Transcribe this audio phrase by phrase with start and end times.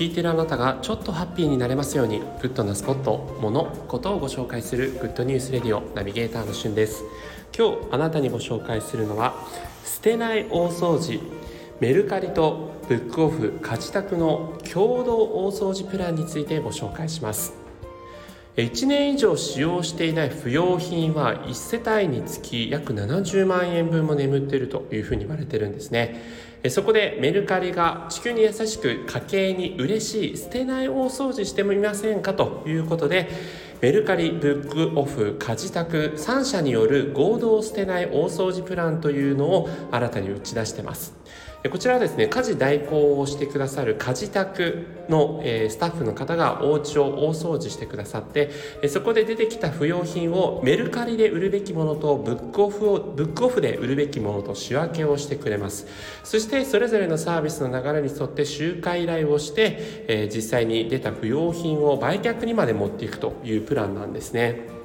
[0.00, 7.04] 聞いてるあなたがちょっとハッピーになれますようにグッドなスポット、物、ことをご紹介するグッドニュースレディオナビゲーターのしゅんです。
[7.54, 9.34] 今日あなたにご紹介するのは
[9.84, 11.20] 捨てない大掃除
[11.80, 17.52] メルカリとブックオフ家事宅の共同大掃除プランについてご紹介します。
[18.56, 26.50] 1年以上使用していない不要品は1世帯につき約70万円分も眠っているというふうに言われてるんですね。
[26.68, 33.30] そこでメルカリが地球に優しく家計に嬉しい捨てない大掃除してみませんかということで
[33.80, 41.14] メルカリブックオフ家事宅3社による合同捨てない大掃除プランというのを新たに打ち出してます。
[41.68, 48.50] こちらはですね家事代行をしてくださる家事宅の、えスタッフの方がお家を大掃除してくださって
[48.82, 55.86] えそこで出てきた不要品をメルカリで売るべきものとブックオフをブックオフで売るべきものと仕分けをしてくれます。
[56.24, 64.79] そしてそれぞれのサービスの流れに沿って集会依頼をして、え実際に出た不用品を売却にまで持っていくというプランなんですね。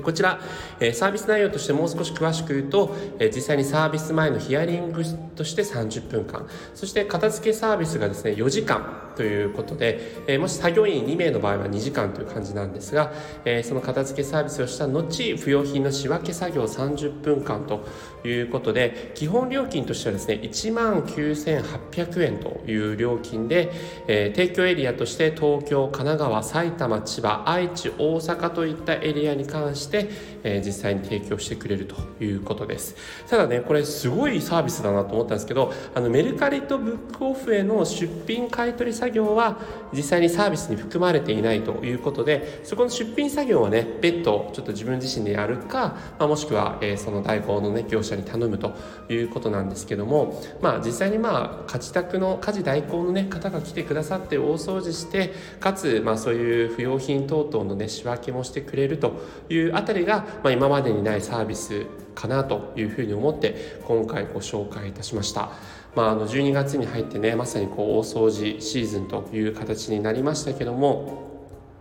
[0.00, 0.40] こちら、
[0.80, 5.02] えサービス内容としてもう少し詳しく言うと、え実際にサービス前のヒアリング
[5.34, 13.12] として30分間そして片付けサービスがですね4時間ということで、えもし作業員2名の場合は2時間という感じなんですが、
[13.44, 17.86] えその片付けサービスをした後不要品の仕分け作業30分間と
[18.26, 23.72] いうことで基本料金としてはですね1万9800円という料金で、
[24.06, 30.10] え提供エリアとして東京神奈川埼玉千葉愛知大阪といったエリアに関してして、
[30.42, 32.96] えー、実際に提供してくれるということです。
[33.28, 39.58] ただねこれすごいサービスだなと思ったんですけどあのメルカリとブックオフへの出品買取作業は
[39.92, 48.74] 実際にサービスに含まれていないということでそこの出品作業はね別途ちょっと自分自身でやるか、まあ、もしくは、えー、その代行のね業者に頼むと
[49.08, 59.14] いうことなんですけどもまあ実際にまあ家事宅の家事代行のね方が来てくださって大掃除してかつまあそういう不要品等々のね仕分けもしてくれると
[59.48, 65.50] いういうあたりが、まあ、今までにないサービスかなというふうに思って今回ご紹介いたしました。
[65.94, 71.26] まあ、あの12月に入ってねまさにこう大掃除シーズンという形になりましたけども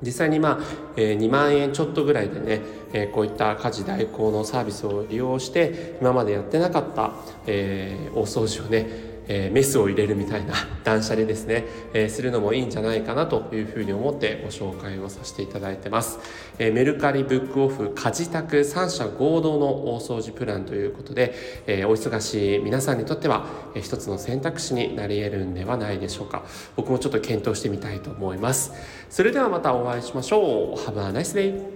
[0.01, 2.61] 実際にまあ、えー、2万円ちょっとぐらいでね、
[2.93, 7.11] えー、こういった家事代行のサービスを利用して今までやってなかった、
[7.45, 10.53] えー、大掃除をねえー、メスを入れるみたいな
[10.83, 16.19] 断捨離ですね、えー、するのもいいんじゃないかなというふうに思ってご紹介をさせていただいてます、
[16.59, 21.33] えー、メルカリブックオフ家事宅3社合同の大掃除プランということで、
[21.67, 26.43] えお忙しい皆さんにとっては、えー、一つの選択肢になり得るんではないでしょうか。
[26.75, 28.73] 僕もちょっと検討してみたいと思います。
[29.09, 30.79] それではまたお会いしましょう。
[30.79, 31.74] Have a nice day